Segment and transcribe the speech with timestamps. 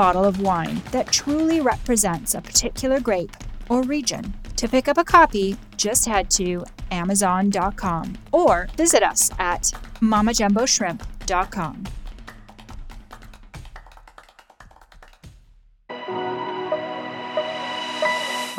[0.00, 3.36] bottle of wine that truly represents a particular grape
[3.68, 4.32] or region.
[4.56, 9.64] To pick up a copy, just head to Amazon.com or visit us at
[10.00, 11.99] MamaJumboShrimp.com.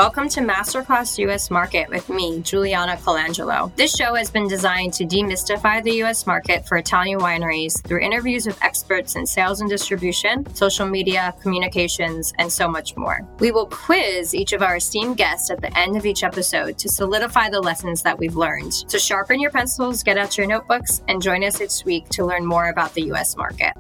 [0.02, 3.72] Welcome to Masterclass US Market with me, Juliana Colangelo.
[3.76, 8.48] This show has been designed to demystify the US market for Italian wineries through interviews
[8.48, 13.20] with experts in sales and distribution, social media, communications, and so much more.
[13.38, 16.90] We will quiz each of our esteemed guests at the end of each episode to
[16.90, 18.74] solidify the lessons that we've learned.
[18.88, 22.44] So sharpen your pencils, get out your notebooks, and join us each week to learn
[22.44, 23.74] more about the US market.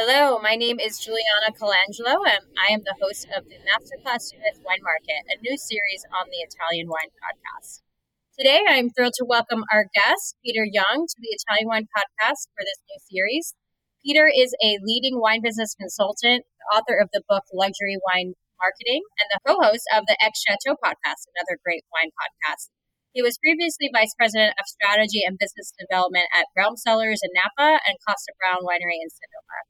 [0.00, 4.56] Hello, my name is Juliana Colangelo, and I am the host of the Masterclass US
[4.64, 7.84] Wine Market, a new series on the Italian Wine Podcast.
[8.32, 12.64] Today, I'm thrilled to welcome our guest, Peter Yeung, to the Italian Wine Podcast for
[12.64, 13.52] this new series.
[14.00, 19.28] Peter is a leading wine business consultant, author of the book Luxury Wine Marketing, and
[19.28, 22.72] the co host of the XChateau podcast, another great wine podcast.
[23.12, 27.84] He was previously vice president of strategy and business development at Realm Cellars in Napa
[27.84, 29.60] and Kosta Browne Winery in Sonoma.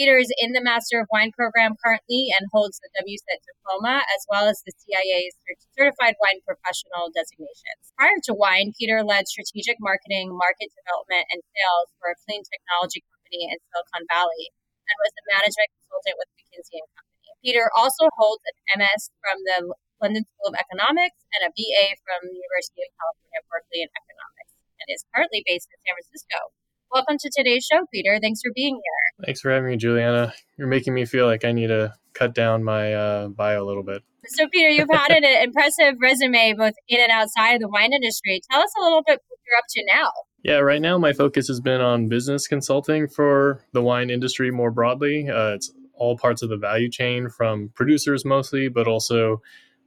[0.00, 4.24] Peter is in the Master of Wine program currently and holds the WSET diploma as
[4.32, 5.36] well as the CIA's
[5.76, 7.92] Certified Wine Professional designations.
[8.00, 13.04] Prior to wine, Peter led strategic marketing, market development, and sales for a clean technology
[13.12, 14.48] company in Silicon Valley
[14.88, 17.36] and was a management consultant with McKinsey and Company.
[17.44, 19.68] Peter also holds an MS from the
[20.00, 24.56] London School of Economics and a BA from the University of California, Berkeley in Economics,
[24.80, 26.56] and is currently based in San Francisco.
[26.92, 28.18] Welcome to today's show, Peter.
[28.20, 29.24] Thanks for being here.
[29.24, 30.34] Thanks for having me, Juliana.
[30.56, 33.84] You're making me feel like I need to cut down my uh, bio a little
[33.84, 34.02] bit.
[34.26, 38.40] So, Peter, you've had an impressive resume both in and outside of the wine industry.
[38.50, 40.10] Tell us a little bit what you're up to now.
[40.42, 44.72] Yeah, right now my focus has been on business consulting for the wine industry more
[44.72, 45.28] broadly.
[45.30, 49.40] Uh, it's all parts of the value chain from producers mostly, but also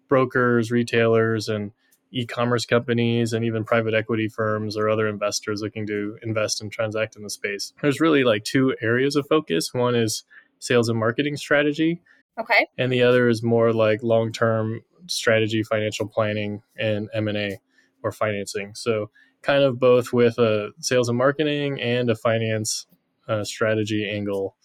[0.07, 1.71] brokers, retailers, and
[2.13, 7.16] e-commerce companies and even private equity firms or other investors looking to invest and transact
[7.16, 7.74] in the space.
[7.81, 9.74] There's really like two areas of focus.
[9.74, 10.24] One is
[10.59, 12.01] sales and marketing strategy.
[12.40, 12.68] Okay.
[12.78, 17.59] And the other is more like long-term strategy, financial planning and M&A
[18.03, 18.75] or financing.
[18.75, 19.09] So
[19.41, 22.85] kind of both with a sales and marketing and a finance
[23.28, 24.56] uh, strategy angle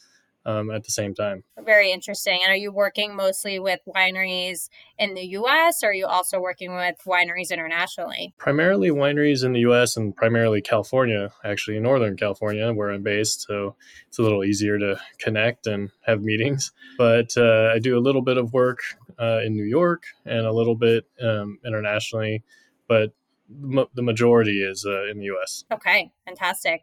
[0.48, 1.44] um, at the same time.
[1.62, 2.40] Very interesting.
[2.42, 6.74] And are you working mostly with wineries in the US or are you also working
[6.74, 8.32] with wineries internationally?
[8.38, 13.42] Primarily wineries in the US and primarily California, actually, Northern California, where I'm based.
[13.42, 13.76] So
[14.08, 16.72] it's a little easier to connect and have meetings.
[16.96, 18.80] But uh, I do a little bit of work
[19.20, 22.42] uh, in New York and a little bit um, internationally.
[22.88, 23.12] But
[23.48, 25.64] the majority is uh, in the US.
[25.72, 26.82] Okay, fantastic.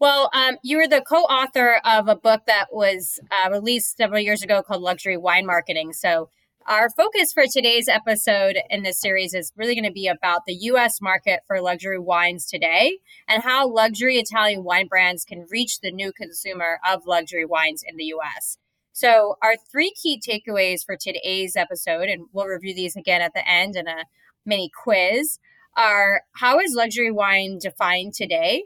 [0.00, 4.20] Well, um, you were the co author of a book that was uh, released several
[4.20, 5.92] years ago called Luxury Wine Marketing.
[5.92, 6.30] So,
[6.66, 10.54] our focus for today's episode in this series is really going to be about the
[10.54, 15.90] US market for luxury wines today and how luxury Italian wine brands can reach the
[15.90, 18.58] new consumer of luxury wines in the US.
[18.92, 23.48] So, our three key takeaways for today's episode, and we'll review these again at the
[23.50, 24.04] end in a
[24.46, 25.40] mini quiz,
[25.76, 28.64] are how is luxury wine defined today?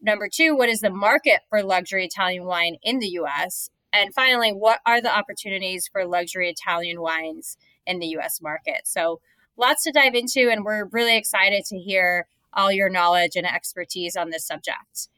[0.00, 3.70] Number two, what is the market for luxury Italian wine in the US?
[3.92, 7.56] And finally, what are the opportunities for luxury Italian wines
[7.86, 8.82] in the US market?
[8.84, 9.20] So,
[9.56, 14.16] lots to dive into, and we're really excited to hear all your knowledge and expertise
[14.16, 15.08] on this subject.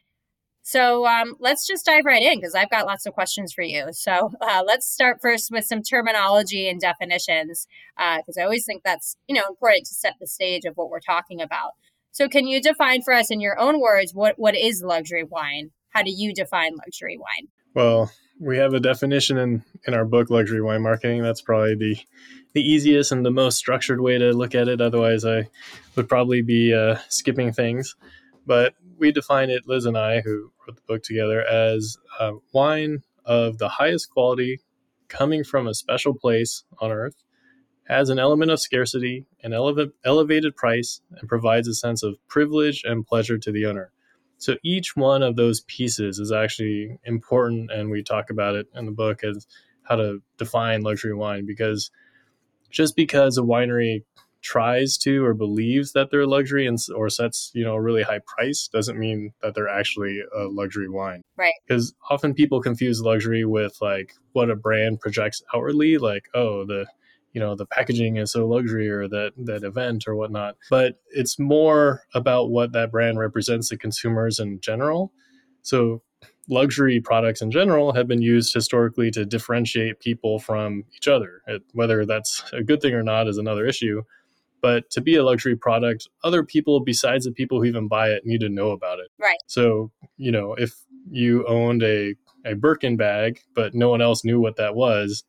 [0.61, 3.87] So um, let's just dive right in because I've got lots of questions for you.
[3.91, 7.65] So uh, let's start first with some terminology and definitions
[7.97, 10.91] because uh, I always think that's you know important to set the stage of what
[10.91, 11.71] we're talking about.
[12.11, 15.71] So, can you define for us in your own words what, what is luxury wine?
[15.89, 17.49] How do you define luxury wine?
[17.73, 21.21] Well, we have a definition in, in our book, Luxury Wine Marketing.
[21.21, 21.97] That's probably the,
[22.53, 24.81] the easiest and the most structured way to look at it.
[24.81, 25.49] Otherwise, I
[25.95, 27.95] would probably be uh, skipping things.
[28.45, 33.03] But we define it, Liz and I, who wrote the book together, as uh, wine
[33.25, 34.61] of the highest quality
[35.09, 37.23] coming from a special place on earth,
[37.89, 42.83] has an element of scarcity, an eleva- elevated price, and provides a sense of privilege
[42.85, 43.91] and pleasure to the owner.
[44.37, 48.85] So each one of those pieces is actually important, and we talk about it in
[48.85, 49.47] the book as
[49.83, 51.89] how to define luxury wine because
[52.69, 54.03] just because a winery
[54.41, 58.03] tries to or believes that they're a luxury and or sets you know a really
[58.03, 63.01] high price doesn't mean that they're actually a luxury wine right because often people confuse
[63.01, 66.85] luxury with like what a brand projects outwardly like oh the
[67.33, 71.37] you know the packaging is so luxury or that that event or whatnot but it's
[71.39, 75.11] more about what that brand represents to consumers in general
[75.61, 76.01] so
[76.49, 81.41] luxury products in general have been used historically to differentiate people from each other.
[81.47, 84.01] It, whether that's a good thing or not is another issue.
[84.61, 88.25] But to be a luxury product, other people besides the people who even buy it
[88.25, 89.07] need to know about it.
[89.17, 89.37] Right.
[89.47, 90.73] So, you know, if
[91.09, 92.15] you owned a,
[92.45, 95.23] a Birkin bag, but no one else knew what that was,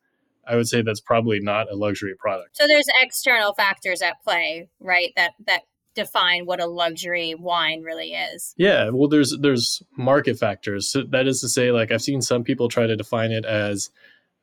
[0.47, 2.57] I would say that's probably not a luxury product.
[2.57, 5.13] So there's external factors at play, right?
[5.15, 5.61] That that
[5.93, 8.53] define what a luxury wine really is.
[8.57, 10.87] Yeah, well there's there's market factors.
[10.87, 13.89] So that is to say like I've seen some people try to define it as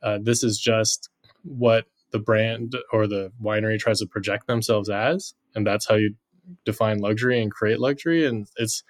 [0.02, 1.08] uh, this is just
[1.42, 6.14] what the brand or the winery tries to project themselves as and that's how you
[6.64, 8.82] define luxury and create luxury and it's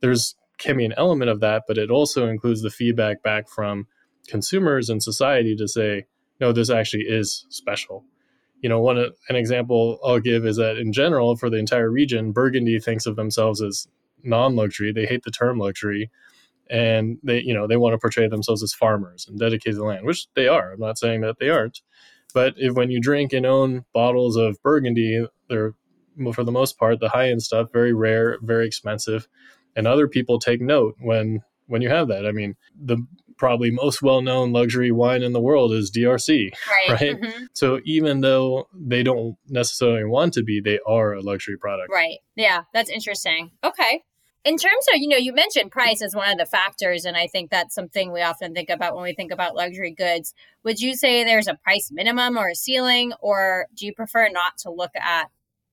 [0.00, 3.86] there's can be an element of that but it also includes the feedback back from
[4.28, 6.04] consumers and society to say
[6.40, 8.04] no this actually is special
[8.60, 12.32] you know, one an example I'll give is that in general for the entire region,
[12.32, 13.86] Burgundy thinks of themselves as
[14.22, 14.92] non-luxury.
[14.92, 16.10] They hate the term luxury,
[16.70, 20.06] and they you know they want to portray themselves as farmers and dedicate the land,
[20.06, 20.72] which they are.
[20.72, 21.82] I'm not saying that they aren't,
[22.32, 25.74] but if when you drink and own bottles of Burgundy, they're
[26.32, 29.28] for the most part the high end stuff, very rare, very expensive,
[29.76, 32.26] and other people take note when when you have that.
[32.26, 33.06] I mean, the
[33.36, 37.00] probably most well-known luxury wine in the world is DRC, right?
[37.00, 37.20] right?
[37.20, 37.44] Mm-hmm.
[37.52, 41.92] So even though they don't necessarily want to be, they are a luxury product.
[41.92, 42.18] Right.
[42.34, 43.50] Yeah, that's interesting.
[43.62, 44.02] Okay.
[44.44, 47.26] In terms of, you know, you mentioned price as one of the factors, and I
[47.26, 50.34] think that's something we often think about when we think about luxury goods.
[50.62, 54.56] Would you say there's a price minimum or a ceiling, or do you prefer not
[54.58, 55.30] to look at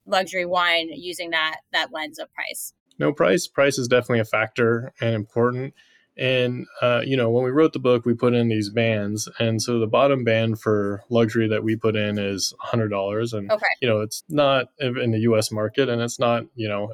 [0.08, 2.74] luxury wine using that that lens of price?
[2.98, 3.48] No price.
[3.48, 5.76] Price is definitely a factor and important
[6.16, 9.28] and, uh, you know, when we wrote the book, we put in these bands.
[9.40, 13.34] And so the bottom band for luxury that we put in is $100.
[13.34, 13.66] And, okay.
[13.82, 16.92] you know, it's not in the US market and it's not, you know,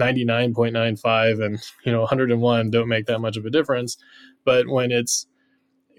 [0.00, 3.96] 99.95 and, you know, 101 don't make that much of a difference.
[4.44, 5.26] But when it's,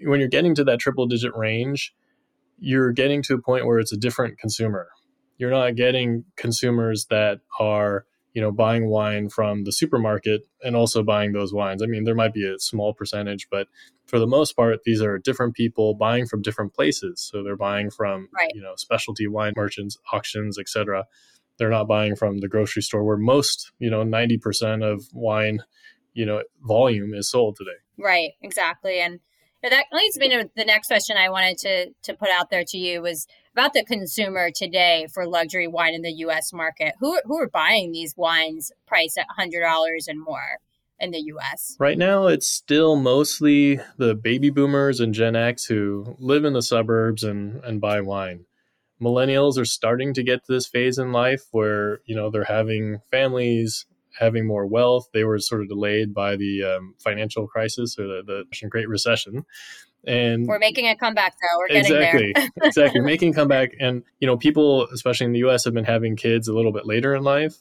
[0.02, 1.94] when you're getting to that triple digit range,
[2.58, 4.88] you're getting to a point where it's a different consumer.
[5.36, 8.06] You're not getting consumers that are,
[8.36, 11.82] you know, buying wine from the supermarket and also buying those wines.
[11.82, 13.66] I mean, there might be a small percentage, but
[14.04, 17.18] for the most part, these are different people buying from different places.
[17.18, 18.50] So they're buying from, right.
[18.54, 21.06] you know, specialty wine merchants, auctions, etc.
[21.58, 25.60] They're not buying from the grocery store where most, you know, 90% of wine,
[26.12, 27.78] you know, volume is sold today.
[27.96, 29.00] Right, exactly.
[29.00, 29.20] And
[29.62, 32.76] that leads me to the next question I wanted to to put out there to
[32.76, 36.52] you was about the consumer today for luxury wine in the U.S.
[36.52, 36.94] market.
[37.00, 40.60] Who who are buying these wines priced at hundred dollars and more
[41.00, 41.74] in the U.S.
[41.78, 46.60] Right now, it's still mostly the baby boomers and Gen X who live in the
[46.60, 48.44] suburbs and and buy wine.
[49.00, 53.00] Millennials are starting to get to this phase in life where you know they're having
[53.10, 53.86] families,
[54.18, 55.08] having more wealth.
[55.14, 59.46] They were sort of delayed by the um, financial crisis or the, the Great Recession.
[60.06, 61.58] And we're making a comeback though.
[61.58, 62.68] We're exactly, getting there.
[62.68, 63.00] exactly.
[63.02, 63.72] Making comeback.
[63.80, 66.86] And, you know, people, especially in the US, have been having kids a little bit
[66.86, 67.56] later in life.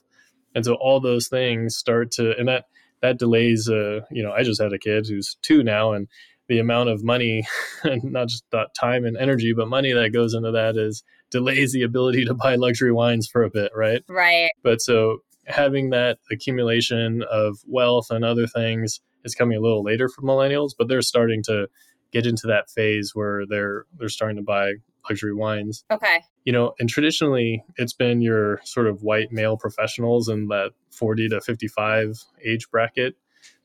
[0.54, 2.66] And so all those things start to, and that,
[3.02, 6.08] that delays, uh, you know, I just had a kid who's two now and
[6.48, 7.48] the amount of money
[7.84, 8.46] and not just
[8.80, 12.56] time and energy, but money that goes into that is delays the ability to buy
[12.56, 13.72] luxury wines for a bit.
[13.76, 14.04] Right.
[14.08, 14.52] Right.
[14.64, 20.08] But so having that accumulation of wealth and other things is coming a little later
[20.08, 21.68] for millennials, but they're starting to
[22.12, 24.74] get into that phase where they're they're starting to buy
[25.10, 25.84] luxury wines.
[25.92, 26.24] Okay.
[26.46, 31.30] You know, and traditionally it's been your sort of white male professionals in that 40
[31.30, 33.16] to 55 age bracket,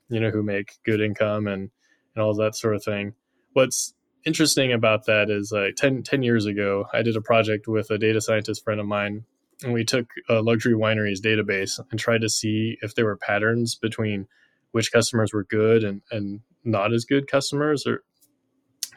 [0.09, 1.70] you know, who make good income and
[2.14, 3.14] and all that sort of thing.
[3.52, 3.94] What's
[4.25, 7.99] interesting about that is like 10, 10 years ago, I did a project with a
[7.99, 9.25] data scientist friend of mine
[9.62, 13.75] and we took a luxury wineries database and tried to see if there were patterns
[13.75, 14.26] between
[14.73, 18.02] which customers were good and, and not as good customers or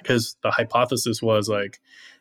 [0.03, 1.79] because the hypothesis was like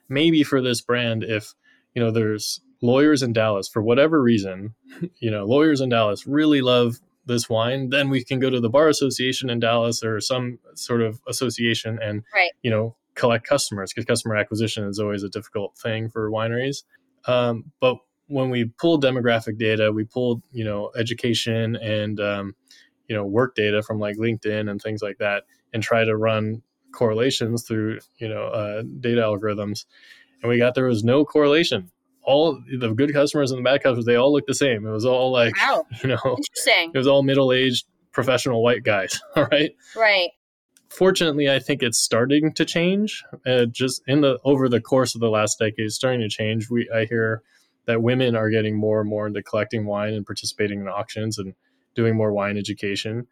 [0.08, 1.54] maybe for this brand if
[1.94, 4.74] you know there's lawyers in dallas for whatever reason
[5.18, 8.70] you know lawyers in dallas really love this wine then we can go to the
[8.70, 12.50] bar association in dallas or some sort of association and right.
[12.62, 16.84] you know collect customers because customer acquisition is always a difficult thing for wineries.
[17.26, 22.56] Um, but when we pulled demographic data, we pulled you know education and um,
[23.08, 26.62] you know work data from like LinkedIn and things like that, and try to run
[26.92, 29.84] correlations through you know uh, data algorithms,
[30.42, 31.90] and we got there was no correlation.
[32.24, 34.86] All the good customers and the bad customers, they all looked the same.
[34.86, 35.84] It was all like wow.
[36.02, 36.92] you know, interesting.
[36.94, 39.20] It was all middle aged professional white guys.
[39.36, 39.72] All right.
[39.96, 40.30] Right.
[40.90, 43.24] Fortunately, I think it's starting to change.
[43.46, 46.68] Uh, just in the over the course of the last decade, it's starting to change.
[46.70, 47.42] We I hear
[47.86, 51.54] that women are getting more and more into collecting wine and participating in auctions and
[51.94, 53.26] doing more wine education.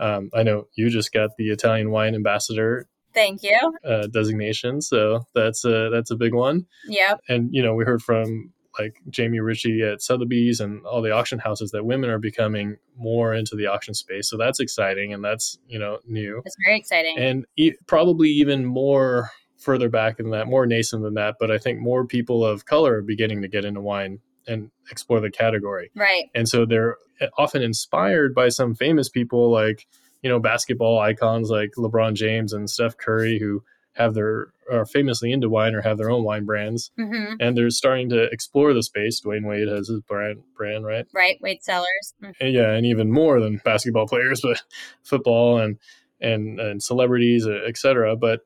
[0.00, 2.88] Um, I know you just got the Italian wine ambassador.
[3.14, 3.78] Thank you.
[3.84, 6.66] Uh, designation, so that's a that's a big one.
[6.86, 7.16] Yeah.
[7.28, 11.38] And you know, we heard from like Jamie Ritchie at Sotheby's and all the auction
[11.38, 14.30] houses that women are becoming more into the auction space.
[14.30, 16.42] So that's exciting and that's you know new.
[16.44, 17.18] It's very exciting.
[17.18, 21.36] And e- probably even more further back than that, more nascent than that.
[21.38, 25.20] But I think more people of color are beginning to get into wine and explore
[25.20, 25.90] the category.
[25.94, 26.24] Right.
[26.34, 26.96] And so they're
[27.38, 29.86] often inspired by some famous people like,
[30.22, 33.62] you know, basketball icons like LeBron James and Steph Curry who
[33.94, 36.90] have their are famously into wine or have their own wine brands.
[36.98, 37.34] Mm-hmm.
[37.40, 39.20] And they're starting to explore the space.
[39.20, 41.06] Dwyane Wade has his brand brand, right?
[41.12, 41.38] Right.
[41.42, 42.14] Wade Cellars.
[42.22, 42.44] Mm-hmm.
[42.44, 44.62] And yeah, and even more than basketball players, but
[45.02, 45.78] football and
[46.20, 48.16] and and celebrities, etc.
[48.16, 48.40] But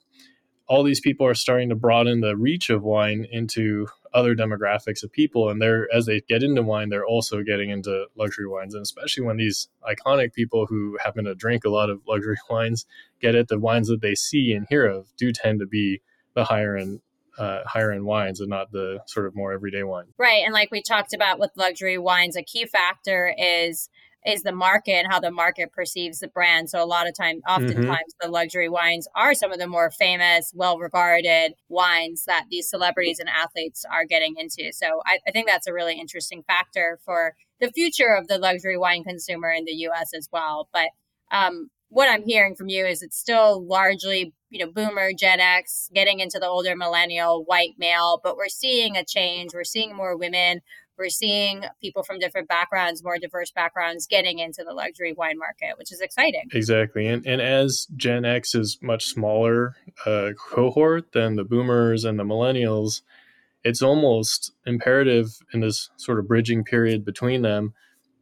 [0.69, 5.13] all these people are starting to broaden the reach of wine into other demographics of
[5.13, 8.75] people and they're as they get into wine they're also getting into luxury wines.
[8.75, 12.87] And especially when these iconic people who happen to drink a lot of luxury wines
[13.21, 16.01] get it the wines that they see and hear of do tend to be
[16.35, 17.01] the higher end
[17.39, 20.07] uh, higher end wines and not the sort of more everyday wine.
[20.19, 23.91] Right and like we talked about with luxury wines a key factor is
[24.25, 26.69] is the market and how the market perceives the brand.
[26.71, 28.27] So a lot of time, oftentimes, mm-hmm.
[28.27, 33.29] the luxury wines are some of the more famous, well-regarded wines that these celebrities and
[33.29, 34.73] athletes are getting into.
[34.73, 38.77] So I, I think that's a really interesting factor for the future of the luxury
[38.77, 40.11] wine consumer in the U.S.
[40.15, 40.69] as well.
[40.73, 40.89] But
[41.31, 45.89] um, what I'm hearing from you is it's still largely, you know, boomer, Gen X,
[45.95, 49.53] getting into the older millennial, white male, but we're seeing a change.
[49.55, 50.61] We're seeing more women
[50.99, 55.79] we're seeing people from different backgrounds, more diverse backgrounds, getting into the luxury wine market,
[55.79, 56.49] which is exciting.
[56.53, 62.19] Exactly, and and as Gen X is much smaller uh, cohort than the Boomers and
[62.19, 63.03] the Millennials,
[63.65, 67.75] it's almost imperative in this sort of bridging period between them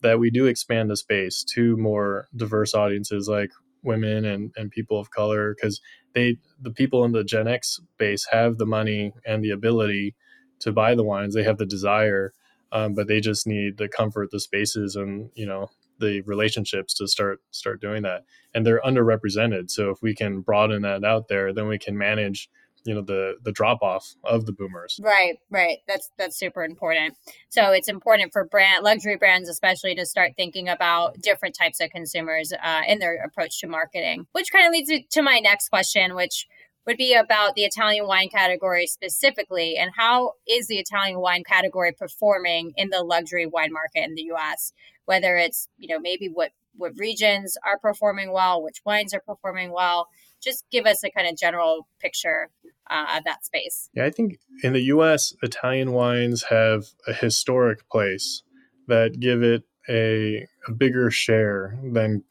[0.02, 3.50] that we do expand the space to more diverse audiences like
[3.83, 5.81] women and, and people of color because
[6.14, 10.14] they the people in the Gen X base have the money and the ability
[10.61, 11.35] to buy the wines.
[11.35, 12.33] They have the desire
[12.75, 17.07] um, but they just need the comfort, the spaces, and you know the relationships to
[17.07, 18.25] start start doing that.
[18.52, 22.50] And they're underrepresented, so if we can broaden that out there, then we can manage
[22.85, 24.99] you know the the drop off of the boomers.
[25.02, 25.78] Right right.
[25.87, 27.16] That's that's super important.
[27.49, 31.90] So it's important for brand luxury brands especially to start thinking about different types of
[31.90, 36.14] consumers uh, in their approach to marketing which kind of leads to my next question
[36.14, 36.47] which
[36.87, 41.93] would be about the Italian wine category specifically and how is the Italian wine category
[41.93, 44.73] performing in the luxury wine market in the US
[45.07, 49.73] whether it's you know maybe what what regions are performing well which wines are performing
[49.73, 50.09] well.
[50.43, 52.50] Just give us a kind of general picture
[52.91, 53.88] uh, of that space.
[53.95, 58.43] Yeah I think in the US Italian wines have a historic place
[58.88, 62.25] that give it a, a bigger share than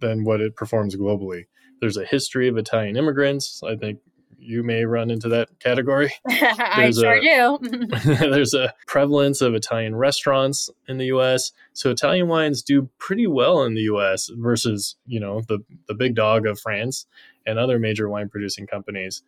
[0.00, 1.46] than what it performs globally
[1.80, 3.62] there's a history of Italian immigrants.
[3.62, 4.00] I think
[4.38, 6.12] you may run into that category.
[6.28, 7.86] I sure a, do.
[8.04, 11.52] there's a prevalence of Italian restaurants in the U.S.
[11.72, 14.30] So Italian wines do pretty well in the U.S.
[14.34, 17.06] versus you know the the big dog of France
[17.46, 19.22] and other major wine producing companies.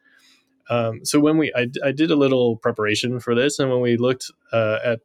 [0.68, 3.96] Um, so when we I, I, did a little preparation for this, and when we
[3.96, 5.00] looked uh, at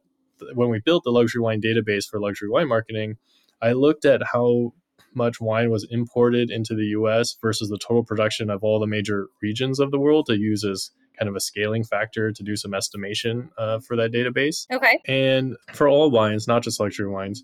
[0.54, 3.16] when we built the luxury wine database for luxury wine marketing,
[3.60, 4.74] I looked at how
[5.16, 9.28] much wine was imported into the US versus the total production of all the major
[9.42, 12.74] regions of the world to use as kind of a scaling factor to do some
[12.74, 14.66] estimation uh, for that database.
[14.70, 15.00] Okay.
[15.08, 17.42] And for all wines, not just luxury wines,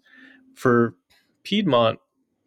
[0.55, 0.95] for
[1.43, 1.99] Piedmont,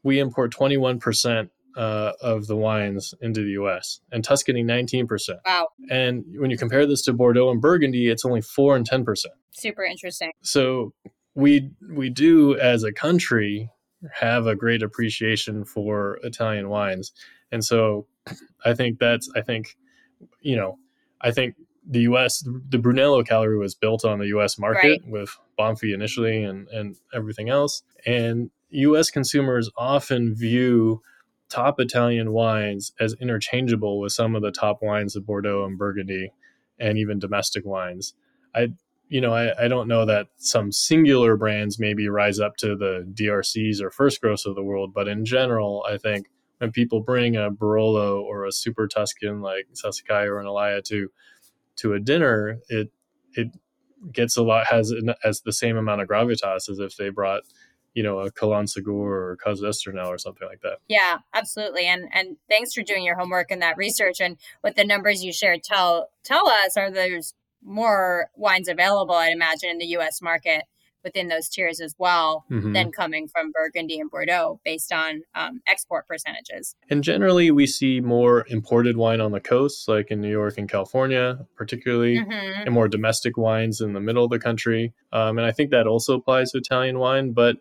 [0.04, 5.08] we import 21% uh, of the wines into the US and Tuscany 19%.
[5.46, 5.70] Wow.
[5.90, 9.26] And when you compare this to Bordeaux and Burgundy, it's only 4 and 10%.
[9.52, 10.32] Super interesting.
[10.42, 10.94] So
[11.34, 13.70] we we do as a country
[14.14, 17.12] have a great appreciation for Italian wines.
[17.52, 18.08] And so
[18.66, 19.78] I think that's, I think,
[20.42, 20.78] you know,
[21.22, 21.56] I think
[21.88, 25.08] the US, the Brunello Gallery was built on the US market right.
[25.08, 27.84] with Banfi initially and, and everything else.
[28.06, 31.02] And US consumers often view
[31.50, 36.32] top Italian wines as interchangeable with some of the top wines of Bordeaux and Burgundy
[36.80, 38.14] and even domestic wines.
[38.54, 38.70] I
[39.08, 43.08] you know, I, I don't know that some singular brands maybe rise up to the
[43.14, 47.36] DRCs or First Growths of the world, but in general, I think when people bring
[47.36, 51.12] a Barolo or a Super Tuscan like Sassicaia or an Alaia to
[51.78, 52.92] to a dinner, it
[53.34, 53.50] it
[54.12, 54.94] gets a lot has
[55.24, 57.44] as the same amount of gravitas as if they brought
[57.94, 60.78] you know a Calon Segur or Cos d'Estournel or something like that.
[60.88, 61.86] Yeah, absolutely.
[61.86, 65.32] And and thanks for doing your homework and that research and what the numbers you
[65.32, 67.34] shared tell tell us are there's
[67.66, 70.22] more wines available, I'd imagine, in the U.S.
[70.22, 70.64] market
[71.06, 72.74] within those tiers as well mm-hmm.
[72.74, 76.76] than coming from Burgundy and Bordeaux based on um, export percentages.
[76.90, 80.68] And generally, we see more imported wine on the coast, like in New York and
[80.68, 82.64] California, particularly, mm-hmm.
[82.66, 84.94] and more domestic wines in the middle of the country.
[85.14, 87.58] Um, and I think that also applies to Italian wine, but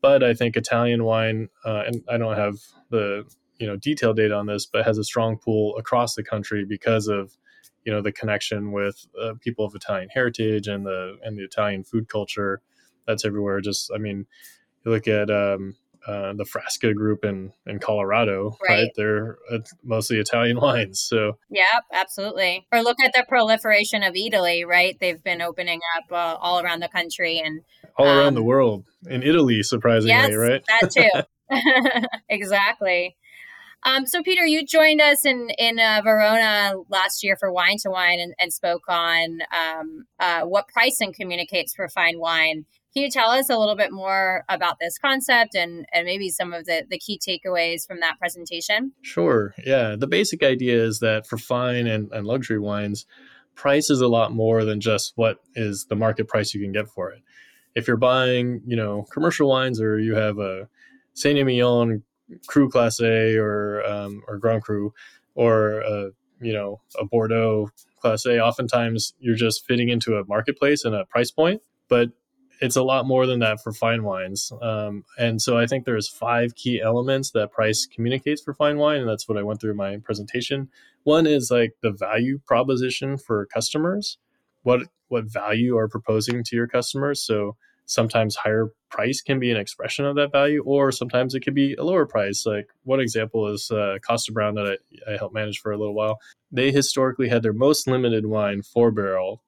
[0.00, 2.56] but I think Italian wine, uh, and I don't have
[2.90, 3.24] the
[3.58, 7.08] you know detailed data on this, but has a strong pool across the country because
[7.08, 7.36] of
[7.88, 11.84] you know the connection with uh, people of Italian heritage and the and the Italian
[11.84, 12.60] food culture
[13.06, 13.62] that's everywhere.
[13.62, 14.26] Just I mean,
[14.84, 15.74] you look at um,
[16.06, 18.82] uh, the Frasca group in in Colorado, right?
[18.82, 18.90] right?
[18.94, 21.00] They're uh, mostly Italian wines.
[21.00, 22.66] So yeah, absolutely.
[22.70, 24.94] Or look at the proliferation of Eataly, right?
[25.00, 27.62] They've been opening up uh, all around the country and
[27.96, 28.84] all um, around the world.
[29.06, 30.62] In Italy, surprisingly, yes, right?
[30.68, 31.22] That too.
[32.28, 33.16] exactly.
[33.84, 37.90] Um, so, Peter, you joined us in in uh, Verona last year for Wine to
[37.90, 42.64] Wine and, and spoke on um, uh, what pricing communicates for fine wine.
[42.94, 46.52] Can you tell us a little bit more about this concept and, and maybe some
[46.52, 48.92] of the, the key takeaways from that presentation?
[49.02, 49.54] Sure.
[49.64, 49.94] Yeah.
[49.96, 53.06] The basic idea is that for fine and, and luxury wines,
[53.54, 56.88] price is a lot more than just what is the market price you can get
[56.88, 57.22] for it.
[57.74, 60.68] If you're buying, you know, commercial wines or you have a
[61.12, 62.02] Saint Emilion
[62.46, 64.92] Cru Classé or um, or Grand Cru
[65.34, 67.70] or uh, you know a Bordeaux
[68.02, 68.40] Classé.
[68.40, 72.10] Oftentimes, you're just fitting into a marketplace and a price point, but
[72.60, 74.52] it's a lot more than that for fine wines.
[74.60, 79.00] Um, and so I think there's five key elements that price communicates for fine wine,
[79.00, 80.68] and that's what I went through in my presentation.
[81.04, 84.18] One is like the value proposition for customers.
[84.62, 87.22] What what value are proposing to your customers?
[87.24, 87.56] So
[87.88, 91.74] sometimes higher price can be an expression of that value, or sometimes it could be
[91.74, 92.44] a lower price.
[92.44, 95.94] Like one example is uh, Kosta Browne that I, I helped manage for a little
[95.94, 96.18] while.
[96.52, 99.42] They historically had their most limited wine, four barrel,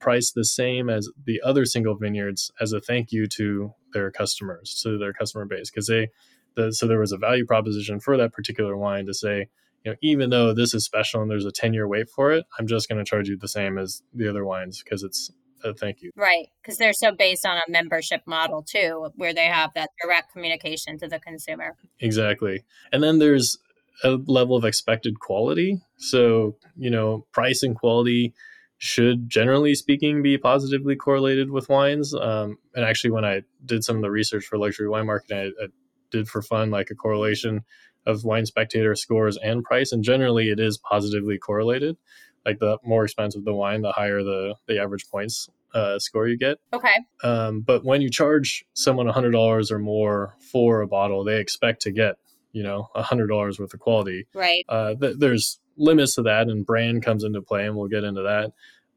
[0.00, 4.80] priced the same as the other single vineyards as a thank you to their customers,
[4.82, 6.08] to their customer base, because they,
[6.56, 9.48] the, so there was a value proposition for that particular wine to say,
[9.84, 12.44] you know, even though this is special and there's a 10 year wait for it,
[12.58, 15.30] I'm just going to charge you the same as the other wines because it's
[15.64, 16.10] uh, thank you.
[16.14, 16.48] Right.
[16.62, 20.98] Because they're so based on a membership model too, where they have that direct communication
[20.98, 21.76] to the consumer.
[22.00, 22.64] Exactly.
[22.92, 23.58] And then there's
[24.02, 25.80] a level of expected quality.
[25.96, 28.34] So, you know, price and quality
[28.78, 32.14] should generally speaking be positively correlated with wines.
[32.14, 35.64] Um, and actually, when I did some of the research for luxury wine marketing, I,
[35.64, 35.66] I
[36.10, 37.64] did for fun like a correlation
[38.04, 39.92] of wine spectator scores and price.
[39.92, 41.96] And generally, it is positively correlated
[42.44, 46.38] like the more expensive the wine, the higher the the average points uh, score you
[46.38, 46.58] get.
[46.72, 46.94] Okay.
[47.22, 51.82] Um, but when you charge someone hundred dollars or more for a bottle, they expect
[51.82, 52.16] to get
[52.52, 54.26] you know hundred dollars worth of quality.
[54.34, 54.64] Right.
[54.68, 58.22] Uh, th- there's limits to that, and brand comes into play, and we'll get into
[58.22, 58.52] that.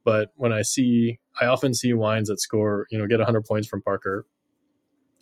[0.06, 3.68] But when I see, I often see wines that score, you know, get 100 points
[3.68, 4.26] from Parker,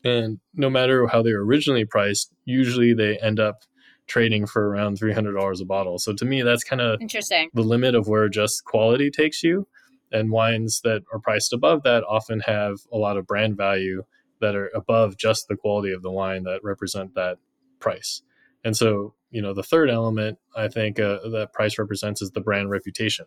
[0.04, 3.63] and no matter how they were originally priced, usually they end up
[4.08, 5.98] trading for around $300 a bottle.
[5.98, 7.50] So to me, that's kind of interesting.
[7.54, 9.68] The limit of where just quality takes you.
[10.15, 14.04] And wines that are priced above that often have a lot of brand value
[14.39, 17.38] that are above just the quality of the wine that represent that
[17.80, 18.21] price.
[18.63, 22.39] And so, you know, the third element I think uh, that price represents is the
[22.39, 23.25] brand reputation.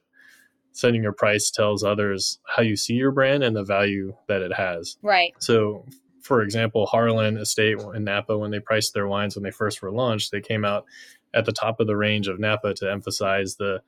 [0.72, 4.55] Setting your price tells others how you see your brand and the value that it
[4.55, 4.96] has.
[5.03, 5.35] Right.
[5.40, 5.85] So,
[6.22, 9.92] for example, Harlan Estate in Napa, when they priced their wines when they first were
[9.92, 10.87] launched, they came out
[11.35, 13.83] at the top of the range of Napa to emphasize the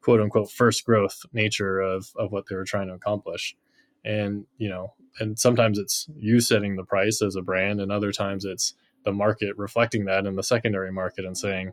[0.00, 3.56] quote unquote first growth nature of, of what they were trying to accomplish.
[4.04, 8.12] And, you know, and sometimes it's you setting the price as a brand, and other
[8.12, 11.72] times it's the market reflecting that in the secondary market and saying,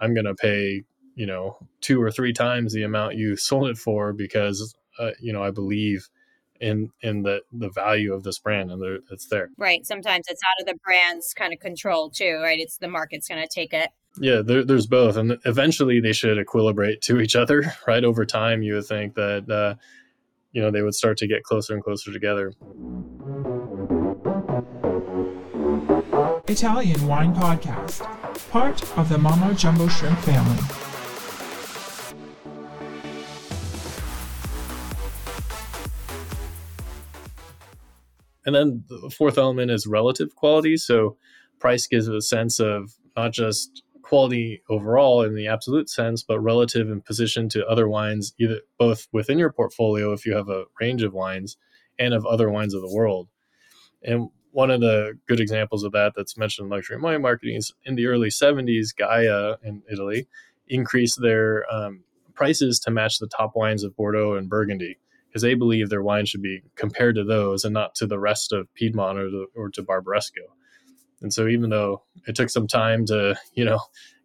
[0.00, 3.78] I'm going to pay, you know, two or three times the amount you sold it
[3.78, 6.08] for because, uh, you know, I believe
[6.60, 9.50] in in the the value of this brand and it's there.
[9.56, 9.86] Right.
[9.86, 12.58] Sometimes it's out of the brand's kind of control too right?
[12.58, 16.38] It's the market's going to take it yeah there, there's both and eventually they should
[16.38, 19.74] equilibrate to each other right over time you would think that uh,
[20.52, 22.52] you know they would start to get closer and closer together
[26.48, 28.06] italian wine podcast
[28.50, 30.58] part of the Mama Jumbo Shrimp family.
[38.46, 40.78] And then the fourth element is relative quality.
[40.78, 41.18] So
[41.58, 46.88] price gives a sense of not just quality overall in the absolute sense, but relative
[46.88, 51.02] in position to other wines, either both within your portfolio if you have a range
[51.02, 51.58] of wines
[51.98, 53.28] and of other wines of the world.
[54.02, 57.74] And one of the good examples of that that's mentioned in luxury wine marketing is
[57.84, 60.26] in the early 70s, Gaja in Italy
[60.68, 62.02] increased their um,
[62.34, 66.24] prices to match the top wines of Bordeaux and Burgundy because they believe their wine
[66.24, 69.82] should be compared to those and not to the rest of Piedmont or, or to
[69.82, 70.46] Barbaresco.
[71.20, 73.80] And so even though it took some time to, you know,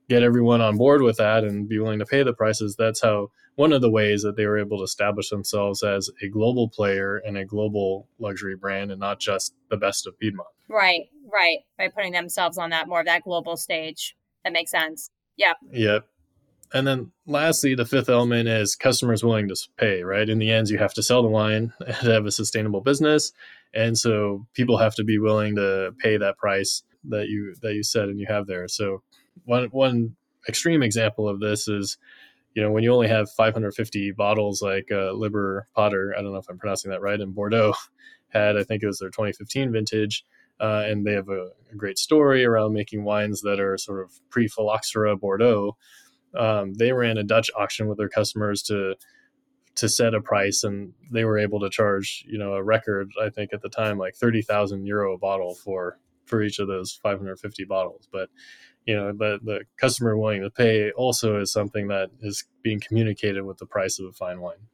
[0.10, 3.32] get everyone on board with that and be willing to pay the prices, that's how
[3.56, 7.18] one of the ways that they were able to establish themselves as a global player
[7.18, 10.50] and a global luxury brand and not just the best of Piedmont.
[10.70, 11.60] Right, right.
[11.78, 14.16] By putting themselves on that more of that global stage.
[14.44, 15.10] That makes sense.
[15.38, 15.58] Yep.
[15.72, 16.08] Yep.
[16.74, 20.28] And then lastly, the fifth element is customers willing to pay, right?
[20.28, 23.32] In the end, you have to sell the wine and have a sustainable business.
[23.74, 27.84] And so people have to be willing to pay that price that you that you
[27.84, 28.68] said and you have there.
[28.68, 29.02] So
[29.46, 30.16] one one
[30.48, 31.98] extreme example of this is,
[32.54, 36.40] you know, when you only have 550 bottles like uh, Liber Pater, I don't know
[36.40, 37.74] if I'm pronouncing that right, in Bordeaux
[38.30, 40.26] had, I think it was their 2015 vintage.
[40.60, 44.12] Uh, and they have a, a, great story around making wines that are sort of
[44.30, 45.76] pre-phylloxera Bordeaux
[46.36, 48.96] um, they ran a Dutch auction with their customers to
[49.76, 53.30] to set a price, and they were able to charge you know a record I
[53.30, 56.94] think at the time like thirty thousand euro a bottle for for each of those
[57.04, 58.08] 550 bottles.
[58.12, 58.30] But
[58.86, 63.44] you know, the the customer willing to pay also is something that is being communicated
[63.44, 64.68] with the price of a fine wine.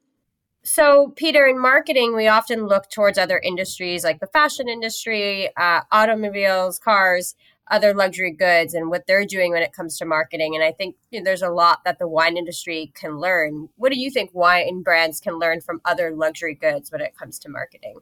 [0.63, 5.81] So, Peter, in marketing, we often look towards other industries like the fashion industry, uh,
[5.91, 7.35] automobiles, cars,
[7.69, 10.55] other luxury goods and what they're doing when it comes to marketing.
[10.55, 13.69] And I think you know, there's a lot that the wine industry can learn.
[13.75, 17.37] What do you think wine brands can learn from other luxury goods when it comes
[17.39, 17.95] to marketing?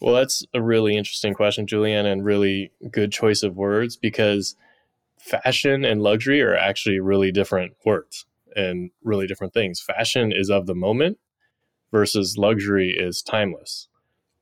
[0.00, 4.54] Well, that's a really interesting question, Julianne, and really good choice of words because
[5.18, 9.80] fashion and luxury are actually really different words and really different things.
[9.80, 11.18] Fashion is of the moment
[11.90, 13.88] versus luxury is timeless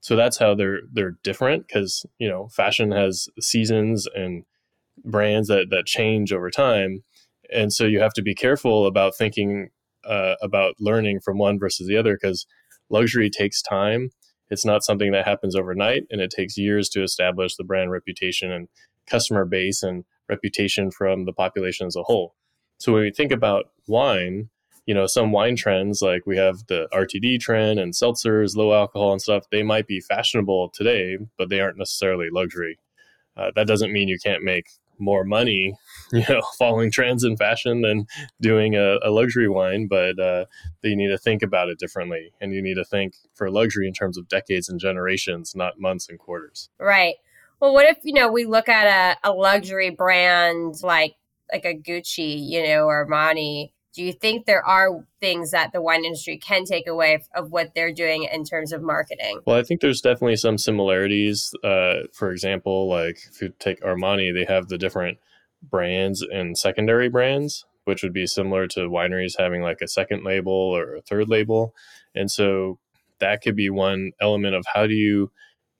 [0.03, 4.45] so that's how they're they're different because you know fashion has seasons and
[5.05, 7.03] brands that that change over time.
[7.53, 9.71] And so you have to be careful about thinking
[10.05, 12.47] uh, about learning from one versus the other because
[12.91, 14.11] luxury takes time.
[14.51, 18.51] It's not something that happens overnight and it takes years to establish the brand reputation
[18.51, 18.69] and
[19.07, 22.35] customer base and reputation from the population as a whole.
[22.79, 24.51] So when we think about wine
[24.87, 29.13] you know, some wine trends, like we have the RTD trend and seltzers, low alcohol
[29.13, 32.79] and stuff, they might be fashionable today, but they aren't necessarily luxury.
[33.37, 34.67] Uh, that doesn't mean you can't make
[34.99, 35.75] more money,
[36.13, 38.07] you know, following trends in fashion than
[38.41, 40.45] doing a, a luxury wine, but uh,
[40.83, 42.33] you need to think about it differently.
[42.41, 46.09] And you need to think for luxury in terms of decades and generations, not months
[46.09, 46.71] and quarters.
[46.79, 47.17] Right.
[47.61, 51.15] Well, what if, you know, we look at a, a luxury brand like
[51.53, 55.83] like a Gucci, you know, or Armani, do you think there are things that the
[55.83, 59.41] wine industry can take away of what they're doing in terms of marketing?
[59.47, 61.53] Well, I think there's definitely some similarities.
[61.63, 65.19] Uh, for example, like if you take Armani, they have the different
[65.63, 70.53] brands and secondary brands, which would be similar to wineries having like a second label
[70.53, 71.75] or a third label.
[72.15, 72.79] And so
[73.21, 75.31] that could be one element of how do you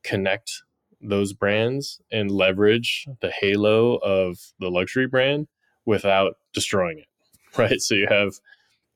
[0.05, 0.63] connect
[1.01, 5.49] those brands and leverage the halo of the luxury brand
[5.85, 7.07] without destroying it
[7.59, 7.81] right?
[7.81, 8.33] So you have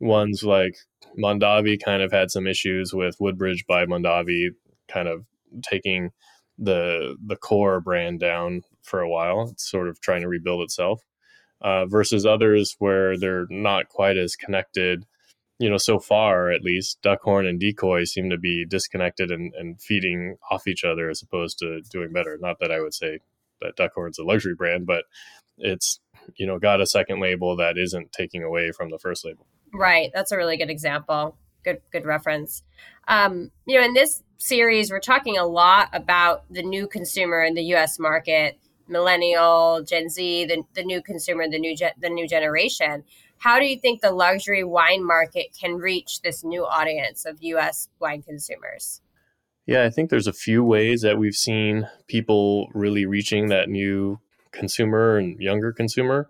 [0.00, 0.76] ones like
[1.18, 4.48] Mondavi kind of had some issues with Woodbridge by Mondavi
[4.88, 5.24] kind of
[5.62, 6.10] taking
[6.58, 9.48] the the core brand down for a while.
[9.50, 11.02] It's sort of trying to rebuild itself.
[11.62, 15.06] Uh, versus others where they're not quite as connected.
[15.58, 19.80] You know, so far at least, Duckhorn and Decoy seem to be disconnected and, and
[19.80, 22.36] feeding off each other as opposed to doing better.
[22.38, 23.20] Not that I would say
[23.62, 25.04] that Duckhorn's a luxury brand, but
[25.56, 25.98] it's
[26.36, 29.46] you know got a second label that isn't taking away from the first label.
[29.72, 30.10] Right.
[30.14, 31.36] That's a really good example.
[31.64, 32.62] Good good reference.
[33.08, 37.54] Um, you know in this series we're talking a lot about the new consumer in
[37.54, 42.28] the us market millennial gen z the, the new consumer the new ge- the new
[42.28, 43.04] generation.
[43.38, 47.88] How do you think the luxury wine market can reach this new audience of us
[48.00, 49.02] wine consumers?
[49.66, 54.20] Yeah, I think there's a few ways that we've seen people really reaching that new
[54.52, 56.28] consumer and younger consumer.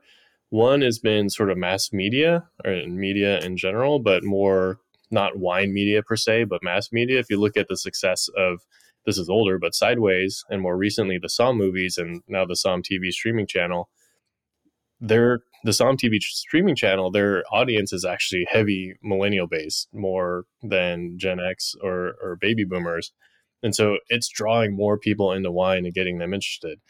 [0.51, 4.79] One has been sort of mass media or media in general, but more
[5.11, 7.19] not wine media per se, but mass media.
[7.19, 8.61] If you look at the success of
[9.05, 12.83] this is older, but Sideways, and more recently the Somm movies, and now the Somm
[12.83, 13.89] TV streaming channel,
[15.01, 21.19] their the Somm TV streaming channel, their audience is actually heavy millennial based, more than
[21.19, 23.13] Gen X or or baby boomers,
[23.63, 26.81] and so it's drawing more people into wine and getting them interested.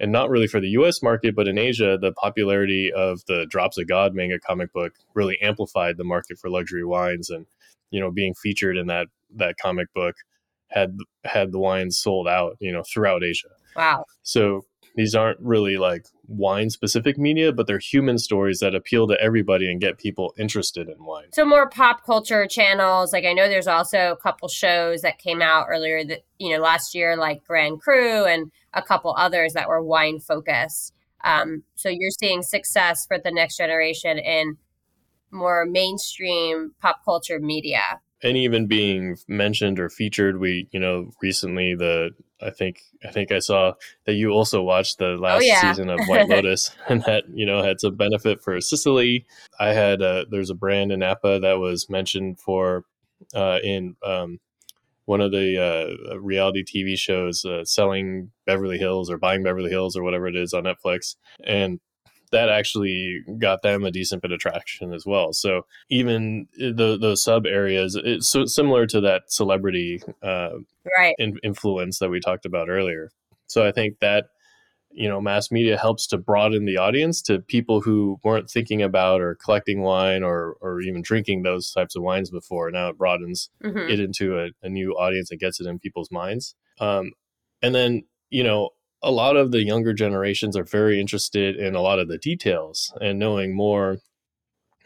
[0.00, 1.02] And not really for the U.S.
[1.02, 5.38] market, but in Asia, the popularity of the Drops of God manga comic book really
[5.42, 7.46] amplified the market for luxury wines, and
[7.90, 10.16] you know, being featured in that that comic book
[10.68, 13.50] had had the wines sold out, you know, throughout Asia.
[13.76, 14.06] Wow.
[14.22, 14.64] So
[14.96, 19.70] these aren't really like wine specific media, but they're human stories that appeal to everybody
[19.70, 21.32] and get people interested in wine.
[21.32, 23.12] So more pop culture channels.
[23.12, 26.62] Like I know there's also a couple shows that came out earlier that you know
[26.62, 30.94] last year, like Grand Cru and a couple others that were wine focused.
[31.22, 34.56] Um, so you're seeing success for the next generation in
[35.30, 41.74] more mainstream pop culture media and even being mentioned or featured we you know recently
[41.74, 42.10] the
[42.42, 43.72] i think i think i saw
[44.06, 45.60] that you also watched the last oh, yeah.
[45.60, 49.26] season of white lotus and that you know had some benefit for sicily
[49.58, 52.84] i had a, there's a brand in napa that was mentioned for
[53.34, 54.40] uh, in um,
[55.04, 59.96] one of the uh, reality tv shows uh, selling beverly hills or buying beverly hills
[59.96, 61.80] or whatever it is on netflix and
[62.32, 65.32] that actually got them a decent bit of traction as well.
[65.32, 70.50] So even the those sub areas, it's so similar to that celebrity uh,
[70.96, 73.10] right in, influence that we talked about earlier.
[73.46, 74.26] So I think that
[74.92, 79.20] you know mass media helps to broaden the audience to people who weren't thinking about
[79.20, 82.70] or collecting wine or or even drinking those types of wines before.
[82.70, 83.90] Now it broadens mm-hmm.
[83.90, 86.54] it into a, a, new audience and gets it in people's minds.
[86.80, 87.12] Um,
[87.62, 88.70] and then you know
[89.02, 92.92] a lot of the younger generations are very interested in a lot of the details
[93.00, 93.98] and knowing more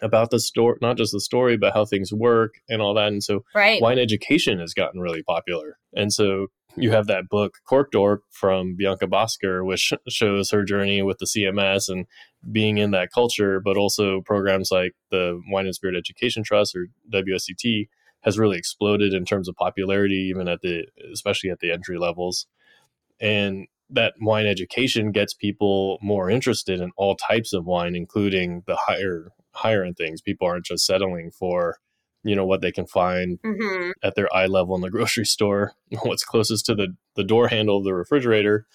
[0.01, 3.09] about the story, not just the story, but how things work and all that.
[3.09, 3.81] And so right.
[3.81, 5.79] wine education has gotten really popular.
[5.95, 11.03] And so you have that book, Cork Dork from Bianca Bosker, which shows her journey
[11.03, 12.07] with the CMS and
[12.51, 16.89] being in that culture, but also programs like the Wine and Spirit Education Trust or
[17.13, 17.89] WSET
[18.23, 22.47] has really exploded in terms of popularity, even at the, especially at the entry levels.
[23.21, 28.77] And that wine education gets people more interested in all types of wine, including the
[28.77, 30.21] higher higher end things.
[30.21, 31.79] People aren't just settling for
[32.23, 33.91] you know what they can find mm-hmm.
[34.03, 37.79] at their eye level in the grocery store, what's closest to the the door handle
[37.79, 38.67] of the refrigerator.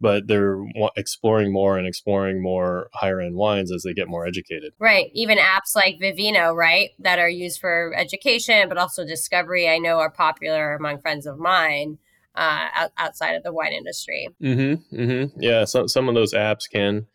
[0.00, 0.58] But they're
[0.96, 4.72] exploring more and exploring more higher end wines as they get more educated.
[4.80, 5.12] Right.
[5.12, 10.00] Even apps like Vivino, right, that are used for education, but also discovery, I know
[10.00, 11.98] are popular among friends of mine
[12.34, 14.28] uh, out, outside of the wine industry.
[14.42, 15.40] Mm-hmm, mm-hmm.
[15.40, 17.06] Yeah, so, some of those apps can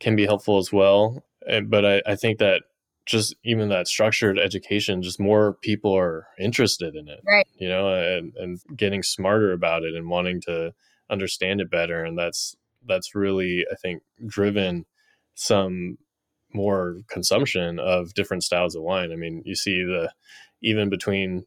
[0.00, 1.24] can be helpful as well.
[1.66, 2.62] But I, I think that
[3.06, 7.46] just even that structured education, just more people are interested in it, right?
[7.56, 10.74] You know, and, and getting smarter about it and wanting to
[11.10, 12.54] understand it better, and that's
[12.86, 14.84] that's really I think driven
[15.34, 15.96] some
[16.52, 19.12] more consumption of different styles of wine.
[19.12, 20.12] I mean, you see the
[20.60, 21.46] even between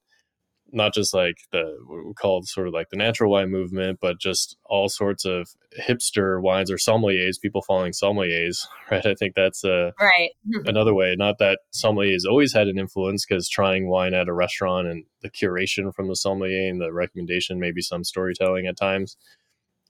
[0.73, 4.19] not just like the what we call sort of like the natural wine movement, but
[4.19, 9.05] just all sorts of hipster wines or sommeliers, people following sommeliers, right?
[9.05, 10.31] I think that's uh, right
[10.65, 11.15] another way.
[11.17, 15.29] Not that sommeliers always had an influence, because trying wine at a restaurant and the
[15.29, 19.17] curation from the sommelier and the recommendation, maybe some storytelling at times,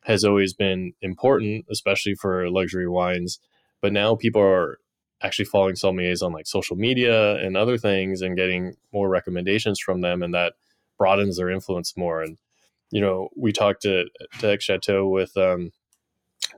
[0.03, 3.39] has always been important, especially for luxury wines.
[3.81, 4.79] But now people are
[5.23, 10.01] actually following sommeliers on like social media and other things and getting more recommendations from
[10.01, 10.53] them and that
[11.01, 12.21] broadens their influence more.
[12.21, 12.37] And
[12.91, 14.05] you know, we talked to
[14.39, 15.71] to Chateau with um,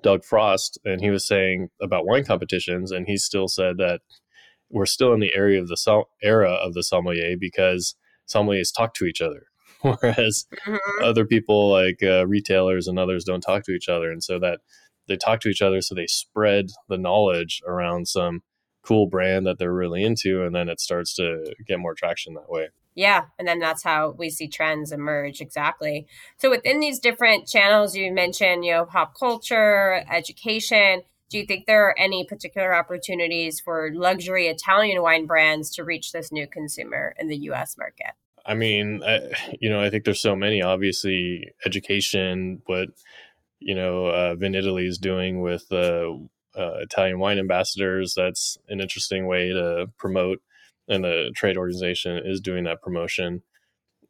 [0.01, 4.01] Doug Frost, and he was saying about wine competitions, and he still said that
[4.69, 7.95] we're still in the area of the som- era of the sommelier because
[8.27, 9.43] sommeliers talk to each other,
[9.81, 11.03] whereas mm-hmm.
[11.03, 14.59] other people like uh, retailers and others don't talk to each other, and so that
[15.07, 18.41] they talk to each other, so they spread the knowledge around some
[18.85, 22.49] cool brand that they're really into, and then it starts to get more traction that
[22.49, 22.67] way.
[22.95, 26.07] Yeah, and then that's how we see trends emerge exactly.
[26.37, 31.65] So within these different channels you mentioned, you know, pop culture, education, do you think
[31.65, 37.15] there are any particular opportunities for luxury Italian wine brands to reach this new consumer
[37.17, 38.11] in the US market?
[38.45, 40.61] I mean, I, you know, I think there's so many.
[40.61, 42.89] Obviously, education, what
[43.63, 46.11] you know, uh, Vinitaly is doing with uh,
[46.55, 48.13] uh, Italian wine ambassadors.
[48.15, 50.41] That's an interesting way to promote
[50.87, 53.41] and the trade organization is doing that promotion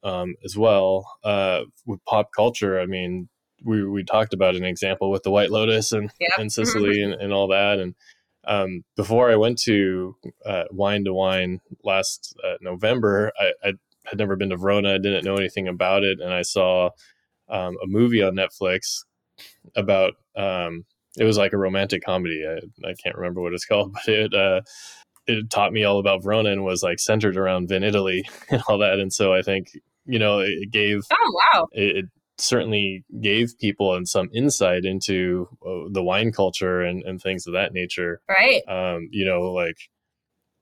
[0.03, 1.17] um, as well.
[1.23, 3.29] Uh, with pop culture, I mean,
[3.63, 6.31] we, we talked about an example with the White Lotus and, yep.
[6.37, 7.79] and Sicily and, and all that.
[7.79, 7.95] And
[8.45, 13.73] um, before I went to uh, Wine to Wine last uh, November, I, I,
[14.05, 14.95] had never been to Verona.
[14.95, 16.19] I didn't know anything about it.
[16.19, 16.89] And I saw
[17.47, 19.05] um, a movie on Netflix
[19.77, 20.83] about um,
[21.17, 22.43] it was like a romantic comedy.
[22.45, 24.61] I, I can't remember what it's called, but it uh,
[25.27, 28.99] it taught me all about Verona and was like centered around Vinitaly and all that.
[28.99, 29.67] And so I think
[30.05, 32.05] you know it gave oh wow it, it
[32.37, 37.53] certainly gave people and some insight into uh, the wine culture and, and things of
[37.53, 38.21] that nature.
[38.27, 39.77] right Um, you know, like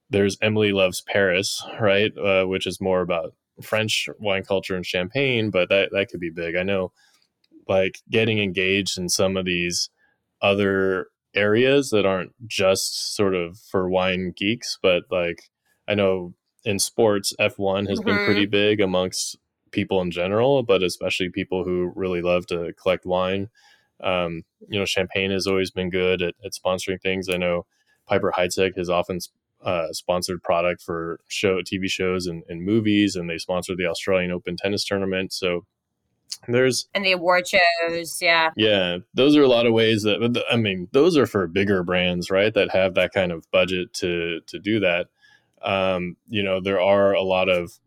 [0.10, 2.12] there's Emily Loves Paris, right?
[2.18, 6.30] Uh, which is more about French wine culture and champagne, but that, that could be
[6.30, 6.56] big.
[6.56, 6.92] I know
[7.68, 9.90] like getting engaged in some of these
[10.42, 15.50] other areas that aren't just sort of for wine geeks, but like
[15.88, 18.24] I know in sports, F1 has been Mhm.
[18.26, 19.38] pretty big amongst
[19.72, 23.50] people in general, but especially people who really love to collect wine.
[24.04, 27.30] Um, you know, champagne has always been good at, at sponsoring things.
[27.30, 27.66] I know
[28.08, 29.20] Piper Heidsieck has often
[29.64, 34.32] uh, sponsored product for show TV shows and, and movies, and they sponsored the Australian
[34.32, 35.32] Open tennis tournament.
[35.34, 35.66] So
[36.48, 40.58] there's and the award shows yeah yeah, those are a lot of ways that I
[40.58, 42.54] mean, those are for bigger brands, right?
[42.54, 45.08] That have that kind of budget to to do that.
[45.62, 47.80] Um, you know, there are a lot of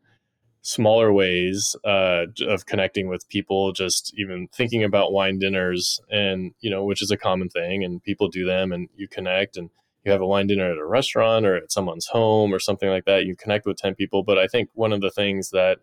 [0.63, 3.73] smaller ways uh, of connecting with people.
[3.73, 8.03] Just even thinking about wine dinners, and you know, which is a common thing, and
[8.03, 9.71] people do them, and you connect, and
[10.05, 13.05] you have a wine dinner at a restaurant or at someone's home or something like
[13.05, 13.25] that.
[13.25, 14.23] You connect with ten people.
[14.23, 15.79] But I think one of the things that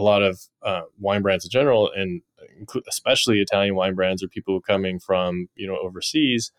[0.00, 2.22] a lot of uh, wine brands in general, and
[2.88, 6.52] especially Italian wine brands, or people coming from you know overseas.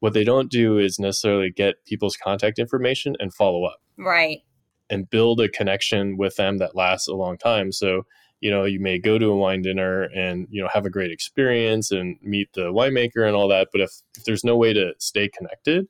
[0.00, 4.42] What they don't do is necessarily get people's contact information and follow up right
[4.90, 7.72] and build a connection with them that lasts a long time.
[7.72, 8.02] So,
[8.40, 11.10] you know, you may go to a wine dinner and, you know, have a great
[11.10, 13.68] experience and meet the winemaker and all that.
[13.72, 15.88] But if, if there's no way to stay connected,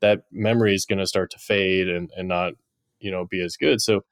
[0.00, 2.52] that memory is going to start to fade and, and not,
[3.00, 3.80] you know, be as good.
[3.80, 4.04] So,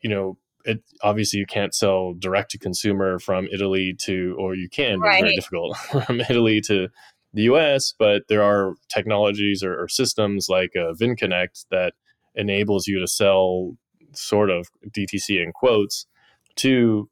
[0.00, 4.68] you know, it obviously you can't sell direct to consumer from Italy to, or you
[4.68, 6.88] can, but it's very difficult from Italy to
[7.32, 7.94] the US.
[7.98, 11.94] But there are technologies or, or systems like uh, VinConnect that
[12.34, 13.76] enables you to sell
[14.12, 16.06] sort of DTC in quotes
[16.56, 17.08] to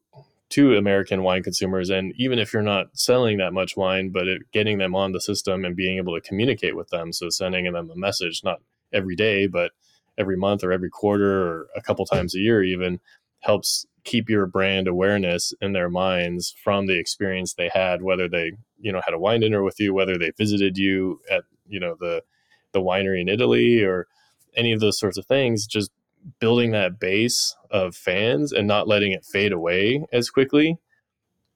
[0.49, 1.89] to American wine consumers.
[1.89, 5.19] And even if you're not selling that much wine, but it, getting them on the
[5.19, 8.61] system and being able to communicate with them, so sending them a message not
[8.93, 9.71] every day, but
[10.17, 12.99] every month or every quarter or a couple times a year, even
[13.41, 18.53] helps keep your brand awareness in their minds from the experience they had, whether they
[18.79, 21.95] you know had a wine dinner with you, whether they visited you at you know
[21.99, 22.23] the
[22.73, 24.07] the winery in Italy or
[24.55, 25.91] any of those sorts of things, just
[26.39, 30.77] building that base of fans and not letting it fade away as quickly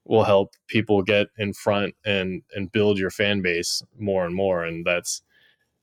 [0.04, 4.64] will help people get in front and and build your fan base more and more.
[4.64, 5.22] And that's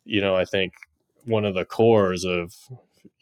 [0.10, 0.74] you know i think
[1.26, 2.54] one of the cores of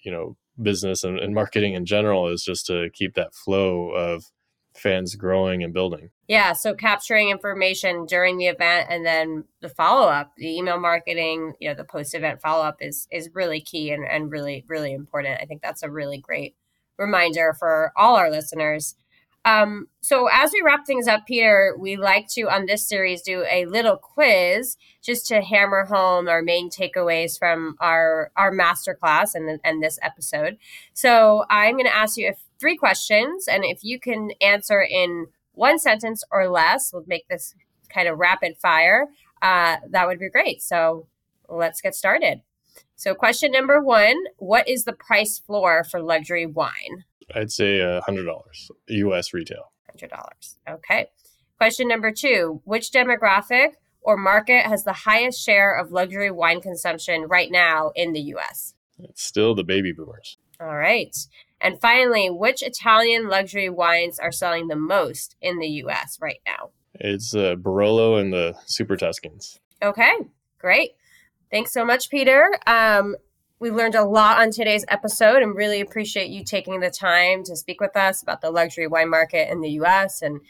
[0.04, 4.26] you know business and, and marketing in general is just to keep that flow of
[4.76, 10.08] fans growing and building Yeah, so capturing information during the event and then the follow
[10.08, 13.92] up, the email marketing, you know, the post event follow up is is really key
[13.92, 15.40] and, and really, really important.
[15.42, 16.56] I think that's a really great
[16.98, 18.96] reminder for all our listeners.
[19.46, 23.46] Um, so as we wrap things up, Peter, we like to on this series do
[23.50, 29.60] a little quiz just to hammer home our main takeaways from our our masterclass and
[29.64, 30.58] and this episode.
[30.94, 35.28] So I'm going to ask you if three questions, and if you can answer in
[35.54, 37.56] one sentence or less, we'll make this
[37.90, 39.08] kind of rapid fire.
[39.42, 40.62] Uh, that would be great.
[40.62, 41.08] So
[41.50, 42.42] let's get started.
[42.96, 47.06] So, question number one What is the price floor for luxury wine?
[47.36, 50.56] I'd say a hundred dollars us retail $100.
[50.70, 51.08] Okay.
[51.58, 53.70] Question number two Which demographic
[54.02, 58.74] or market has the highest share of luxury wine consumption right now in the US?
[59.00, 61.16] it's still the baby boomers All right.
[61.60, 66.70] And finally, which Italian luxury wines are selling the most in the US right now?
[67.00, 70.12] it's uh, barolo and the super tuscans Okay,
[70.60, 70.92] great.
[71.52, 72.50] Thanks so much, Peter.
[72.66, 73.16] Um,
[73.60, 77.56] we learned a lot on today's episode and really appreciate you taking the time to
[77.56, 80.42] speak with us about the luxury wine market in the US and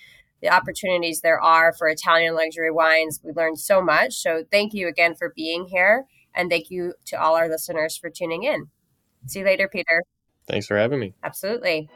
[0.42, 3.20] the opportunities there are for Italian luxury wines.
[3.24, 4.16] We learned so much.
[4.16, 6.06] So thank you again for being here.
[6.36, 8.68] And thank you to all our listeners for tuning in.
[9.26, 10.04] See you later, Peter.
[10.48, 11.90] thanks for having me Absolutely.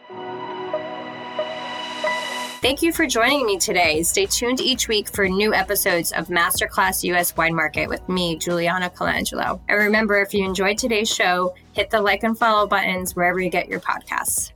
[2.62, 4.04] Thank you for joining me today.
[4.04, 8.88] Stay tuned each week for new episodes of Masterclass US Wine Market with me, Juliana
[8.92, 9.60] Colangelo.
[9.68, 13.50] And remember, if you enjoyed today's show, hit the like and follow buttons wherever you
[13.50, 14.52] get your podcasts.